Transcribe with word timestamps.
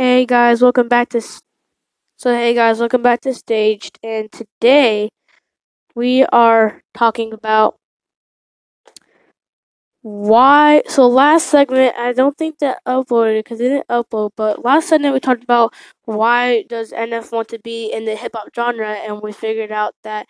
Hey 0.00 0.24
guys, 0.24 0.62
welcome 0.62 0.88
back 0.88 1.10
to. 1.10 1.20
So 1.20 2.34
hey 2.34 2.54
guys, 2.54 2.78
welcome 2.78 3.02
back 3.02 3.20
to 3.20 3.34
Staged, 3.34 3.98
and 4.02 4.32
today 4.32 5.10
we 5.94 6.24
are 6.24 6.80
talking 6.94 7.34
about 7.34 7.76
why. 10.00 10.80
So 10.86 11.06
last 11.06 11.48
segment, 11.48 11.96
I 11.98 12.14
don't 12.14 12.34
think 12.38 12.60
that 12.60 12.78
uploaded 12.88 13.40
because 13.40 13.60
it 13.60 13.68
didn't 13.68 13.88
upload. 13.88 14.30
But 14.38 14.64
last 14.64 14.88
segment 14.88 15.12
we 15.12 15.20
talked 15.20 15.44
about 15.44 15.74
why 16.06 16.64
does 16.66 16.92
NF 16.92 17.30
want 17.30 17.48
to 17.48 17.58
be 17.58 17.92
in 17.92 18.06
the 18.06 18.16
hip 18.16 18.32
hop 18.34 18.48
genre, 18.56 18.92
and 18.92 19.20
we 19.20 19.32
figured 19.32 19.70
out 19.70 19.92
that 20.02 20.26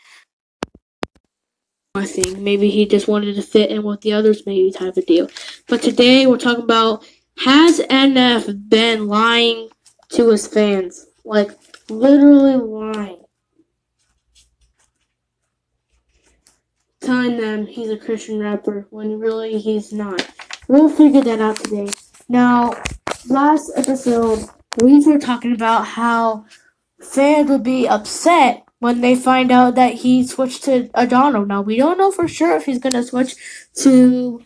I 1.95 2.07
think 2.07 2.39
maybe 2.39 2.71
he 2.71 2.87
just 2.87 3.07
wanted 3.07 3.37
to 3.37 3.43
fit 3.43 3.71
in 3.71 3.85
with 3.85 4.01
the 4.01 4.15
others, 4.15 4.43
maybe 4.47 4.73
type 4.73 4.97
of 4.97 5.07
deal. 5.07 5.29
But 5.69 5.81
today 5.81 6.27
we're 6.27 6.39
talking 6.39 6.65
about 6.65 7.05
has 7.45 7.81
NF 7.81 8.69
been 8.69 9.09
lying 9.09 9.71
to 10.11 10.29
his 10.29 10.47
fans, 10.47 11.07
like 11.25 11.51
literally 11.89 12.57
lying, 12.57 13.23
telling 17.01 17.39
them 17.39 17.67
he's 17.67 17.89
a 17.89 17.97
Christian 17.97 18.41
rapper 18.41 18.87
when 18.91 19.19
really 19.19 19.59
he's 19.59 19.91
not. 19.91 20.29
We'll 20.69 20.91
figure 20.91 21.23
that 21.23 21.41
out 21.41 21.57
today. 21.57 21.91
Now, 22.29 22.75
last 23.31 23.73
episode 23.75 24.47
we 24.83 25.03
were 25.05 25.19
talking 25.19 25.53
about 25.53 25.87
how 25.87 26.45
fans 27.01 27.49
would 27.49 27.63
be 27.63 27.89
upset 27.89 28.65
when 28.81 29.01
they 29.01 29.17
find 29.17 29.51
out 29.51 29.77
that 29.77 29.95
he 29.95 30.27
switched 30.27 30.65
to 30.65 30.91
Adano. 30.95 31.45
Now 31.45 31.63
we 31.63 31.79
don't 31.79 31.97
know 31.97 32.13
for 32.13 32.29
sure 32.29 32.55
if 32.57 32.67
he's 32.67 32.79
gonna 32.79 33.03
switch 33.03 33.37
to 33.77 34.43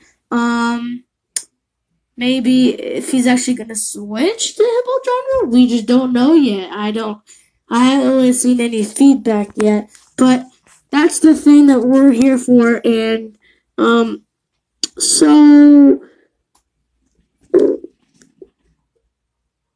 maybe 2.24 2.70
if 2.70 3.10
he's 3.10 3.26
actually 3.26 3.52
gonna 3.52 3.76
switch 3.76 4.56
to 4.56 4.62
hip 4.62 4.84
hop 4.88 5.02
genre. 5.04 5.50
We 5.50 5.68
just 5.68 5.84
don't 5.84 6.10
know 6.10 6.32
yet. 6.32 6.72
I 6.72 6.90
don't 6.90 7.20
I 7.68 7.84
haven't 7.84 8.08
really 8.08 8.32
seen 8.32 8.62
any 8.62 8.82
feedback 8.82 9.50
yet. 9.56 9.90
But 10.16 10.46
that's 10.90 11.18
the 11.18 11.34
thing 11.34 11.66
that 11.66 11.80
we're 11.80 12.12
here 12.12 12.38
for 12.38 12.80
and 12.82 13.36
um 13.76 14.22
so 14.96 16.00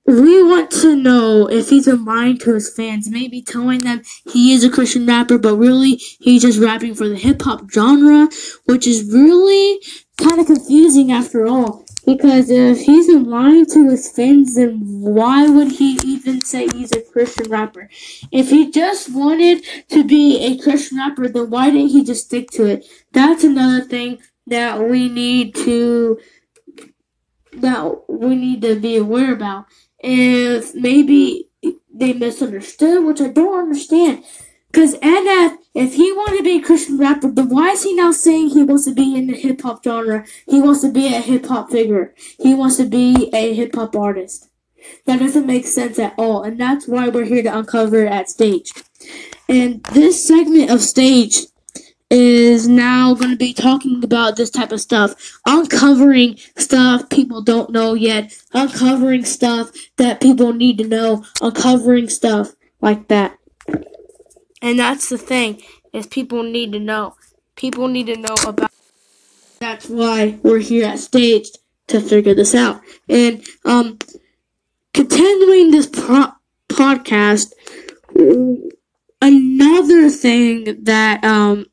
we 0.06 0.42
want 0.42 0.70
to 0.70 0.96
know 0.96 1.50
if 1.50 1.68
he's 1.68 1.84
been 1.84 2.06
lying 2.06 2.38
to 2.38 2.54
his 2.54 2.72
fans, 2.74 3.10
maybe 3.10 3.42
telling 3.42 3.80
them 3.80 4.00
he 4.32 4.54
is 4.54 4.64
a 4.64 4.70
Christian 4.70 5.04
rapper, 5.04 5.36
but 5.36 5.56
really 5.56 6.00
he's 6.18 6.40
just 6.40 6.58
rapping 6.58 6.94
for 6.94 7.10
the 7.10 7.16
hip 7.16 7.42
hop 7.42 7.70
genre, 7.70 8.30
which 8.64 8.86
is 8.86 9.12
really 9.12 9.82
kind 10.16 10.40
of 10.40 10.46
confusing 10.46 11.12
after 11.12 11.46
all. 11.46 11.84
Because 12.08 12.48
if 12.48 12.80
he's 12.80 13.06
lying 13.14 13.66
to 13.66 13.90
his 13.90 14.10
fans, 14.10 14.54
then 14.54 14.80
why 14.80 15.46
would 15.46 15.72
he 15.72 15.98
even 16.02 16.40
say 16.40 16.66
he's 16.72 16.90
a 16.92 17.02
Christian 17.02 17.50
rapper? 17.50 17.90
If 18.32 18.48
he 18.48 18.70
just 18.70 19.12
wanted 19.12 19.62
to 19.90 20.04
be 20.04 20.38
a 20.42 20.56
Christian 20.56 20.96
rapper, 20.96 21.28
then 21.28 21.50
why 21.50 21.68
didn't 21.68 21.90
he 21.90 22.02
just 22.02 22.24
stick 22.24 22.50
to 22.52 22.64
it? 22.64 22.86
That's 23.12 23.44
another 23.44 23.84
thing 23.84 24.20
that 24.46 24.80
we 24.88 25.10
need 25.10 25.54
to 25.56 26.18
that 27.52 28.08
we 28.08 28.36
need 28.36 28.62
to 28.62 28.80
be 28.80 28.96
aware 28.96 29.34
about 29.34 29.66
if 29.98 30.74
maybe 30.74 31.50
they 31.92 32.14
misunderstood, 32.14 33.04
which 33.04 33.20
I 33.20 33.28
don't 33.28 33.58
understand. 33.58 34.24
Because 34.70 34.96
NF, 34.96 35.56
if 35.74 35.94
he 35.94 36.12
wanted 36.12 36.38
to 36.38 36.42
be 36.44 36.58
a 36.58 36.62
Christian 36.62 36.98
rapper, 36.98 37.30
then 37.30 37.48
why 37.48 37.70
is 37.70 37.84
he 37.84 37.94
now 37.94 38.12
saying 38.12 38.50
he 38.50 38.62
wants 38.62 38.84
to 38.84 38.94
be 38.94 39.16
in 39.16 39.26
the 39.26 39.34
hip 39.34 39.62
hop 39.62 39.82
genre? 39.82 40.24
He 40.46 40.60
wants 40.60 40.82
to 40.82 40.92
be 40.92 41.06
a 41.06 41.20
hip 41.20 41.46
hop 41.46 41.70
figure. 41.70 42.14
He 42.38 42.54
wants 42.54 42.76
to 42.76 42.84
be 42.84 43.30
a 43.32 43.54
hip 43.54 43.74
hop 43.74 43.96
artist. 43.96 44.48
That 45.06 45.20
doesn't 45.20 45.46
make 45.46 45.66
sense 45.66 45.98
at 45.98 46.14
all, 46.18 46.42
and 46.42 46.60
that's 46.60 46.86
why 46.86 47.08
we're 47.08 47.24
here 47.24 47.42
to 47.42 47.58
uncover 47.58 48.06
at 48.06 48.28
stage. 48.28 48.72
And 49.48 49.82
this 49.84 50.26
segment 50.26 50.70
of 50.70 50.80
stage 50.82 51.46
is 52.10 52.66
now 52.66 53.14
going 53.14 53.30
to 53.30 53.36
be 53.36 53.52
talking 53.52 54.02
about 54.02 54.36
this 54.36 54.50
type 54.50 54.72
of 54.72 54.80
stuff, 54.80 55.40
uncovering 55.46 56.36
stuff 56.56 57.08
people 57.10 57.42
don't 57.42 57.70
know 57.70 57.94
yet, 57.94 58.36
uncovering 58.52 59.24
stuff 59.24 59.70
that 59.96 60.20
people 60.20 60.52
need 60.52 60.78
to 60.78 60.86
know, 60.86 61.24
uncovering 61.42 62.08
stuff 62.08 62.52
like 62.80 63.08
that. 63.08 63.37
And 64.62 64.78
that's 64.78 65.08
the 65.08 65.18
thing 65.18 65.62
is 65.92 66.06
people 66.06 66.42
need 66.42 66.72
to 66.72 66.78
know. 66.78 67.14
People 67.56 67.88
need 67.88 68.06
to 68.06 68.16
know 68.16 68.34
about. 68.46 68.70
That's 69.60 69.88
why 69.88 70.38
we're 70.42 70.58
here 70.58 70.86
at 70.86 70.98
stage 70.98 71.48
to 71.88 72.00
figure 72.00 72.34
this 72.34 72.54
out. 72.54 72.80
And 73.08 73.44
um, 73.64 73.98
continuing 74.94 75.70
this 75.70 75.86
pro- 75.86 76.32
podcast, 76.68 77.52
another 79.20 80.10
thing 80.10 80.84
that 80.84 81.24
um 81.24 81.66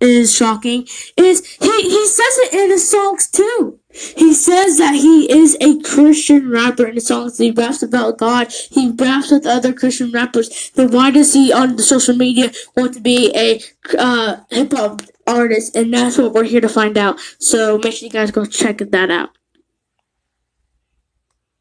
is 0.00 0.34
shocking 0.34 0.86
is 1.16 1.46
he, 1.56 1.82
he 1.82 2.06
says 2.06 2.38
it 2.38 2.54
in 2.54 2.70
his 2.70 2.88
songs 2.88 3.28
too. 3.28 3.80
He 3.90 4.34
says 4.34 4.76
that 4.76 4.94
he 4.94 5.30
is 5.32 5.56
a 5.60 5.80
Christian 5.80 6.50
rapper 6.50 6.86
in 6.86 6.96
the 6.96 7.00
songs. 7.00 7.38
He 7.38 7.50
raps 7.50 7.82
about 7.82 8.18
God. 8.18 8.52
He 8.70 8.90
raps 8.90 9.30
with 9.30 9.46
other 9.46 9.72
Christian 9.72 10.12
rappers. 10.12 10.70
Then 10.74 10.90
why 10.90 11.10
does 11.10 11.32
he 11.32 11.50
on 11.50 11.76
the 11.76 11.82
social 11.82 12.14
media 12.14 12.52
want 12.76 12.92
to 12.94 13.00
be 13.00 13.32
a 13.34 13.60
uh, 13.98 14.40
hip 14.50 14.72
hop 14.72 15.00
artist? 15.26 15.74
And 15.74 15.94
that's 15.94 16.18
what 16.18 16.34
we're 16.34 16.44
here 16.44 16.60
to 16.60 16.68
find 16.68 16.98
out. 16.98 17.18
So 17.38 17.78
make 17.78 17.94
sure 17.94 18.06
you 18.06 18.12
guys 18.12 18.30
go 18.30 18.44
check 18.44 18.78
that 18.78 19.10
out. 19.10 19.30